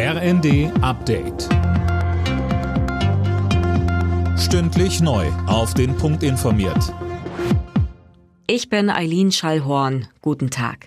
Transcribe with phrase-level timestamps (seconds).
[0.00, 1.48] RND Update.
[4.38, 5.26] Stündlich neu.
[5.48, 6.94] Auf den Punkt informiert.
[8.46, 10.06] Ich bin Eileen Schallhorn.
[10.22, 10.86] Guten Tag.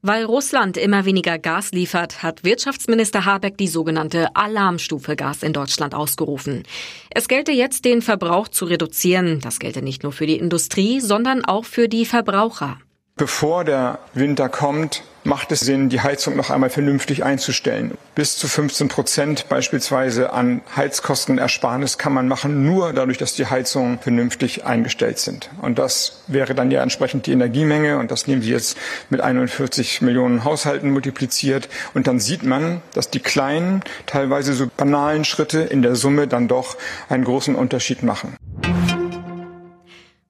[0.00, 5.94] Weil Russland immer weniger Gas liefert, hat Wirtschaftsminister Habeck die sogenannte Alarmstufe Gas in Deutschland
[5.94, 6.64] ausgerufen.
[7.10, 9.38] Es gelte jetzt, den Verbrauch zu reduzieren.
[9.38, 12.78] Das gelte nicht nur für die Industrie, sondern auch für die Verbraucher.
[13.14, 17.92] Bevor der Winter kommt, macht es Sinn, die Heizung noch einmal vernünftig einzustellen.
[18.14, 23.98] Bis zu 15 Prozent beispielsweise an Heizkostenersparnis kann man machen, nur dadurch, dass die Heizungen
[23.98, 25.50] vernünftig eingestellt sind.
[25.60, 27.98] Und das wäre dann ja entsprechend die Energiemenge.
[27.98, 28.76] Und das nehmen Sie jetzt
[29.10, 31.68] mit 41 Millionen Haushalten multipliziert.
[31.94, 36.48] Und dann sieht man, dass die kleinen, teilweise so banalen Schritte in der Summe dann
[36.48, 36.76] doch
[37.08, 38.36] einen großen Unterschied machen.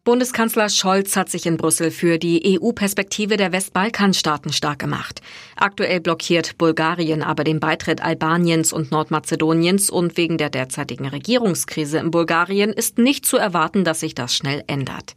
[0.04, 5.22] Bundeskanzler Scholz hat sich in Brüssel für die EU-Perspektive der Westbalkanstaaten stark gemacht.
[5.54, 12.10] Aktuell blockiert Bulgarien aber den Beitritt Albaniens und Nordmazedoniens und wegen der derzeitigen Regierungskrise in
[12.10, 15.14] Bulgarien ist nicht zu erwarten, dass sich das schnell ändert.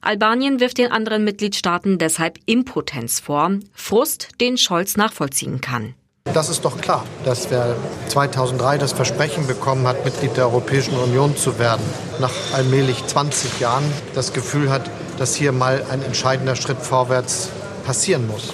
[0.00, 5.94] Albanien wirft den anderen Mitgliedstaaten deshalb Impotenz vor, Frust, den Scholz nachvollziehen kann.
[6.32, 7.76] Das ist doch klar, dass wer
[8.08, 11.84] 2003 das Versprechen bekommen hat, Mitglied der Europäischen Union zu werden,
[12.18, 17.50] nach allmählich 20 Jahren das Gefühl hat, dass hier mal ein entscheidender Schritt vorwärts
[17.86, 18.52] passieren muss.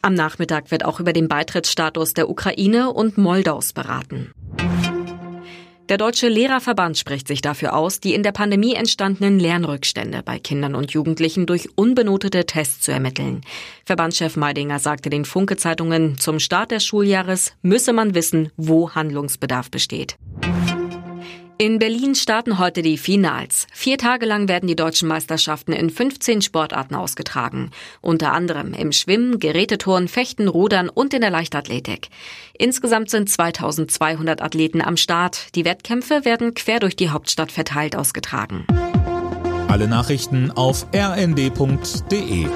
[0.00, 4.32] Am Nachmittag wird auch über den Beitrittsstatus der Ukraine und Moldaus beraten.
[5.88, 10.74] Der Deutsche Lehrerverband spricht sich dafür aus, die in der Pandemie entstandenen Lernrückstände bei Kindern
[10.74, 13.40] und Jugendlichen durch unbenotete Tests zu ermitteln.
[13.86, 20.18] Verbandschef Meidinger sagte den Funke-Zeitungen, zum Start des Schuljahres müsse man wissen, wo Handlungsbedarf besteht.
[21.60, 23.66] In Berlin starten heute die Finals.
[23.72, 27.72] Vier Tage lang werden die deutschen Meisterschaften in 15 Sportarten ausgetragen.
[28.00, 32.10] Unter anderem im Schwimmen, Geräteturnen, Fechten, Rudern und in der Leichtathletik.
[32.56, 35.52] Insgesamt sind 2200 Athleten am Start.
[35.56, 38.64] Die Wettkämpfe werden quer durch die Hauptstadt verteilt ausgetragen.
[39.66, 42.46] Alle Nachrichten auf rnd.de